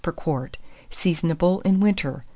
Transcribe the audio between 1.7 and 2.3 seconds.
winter.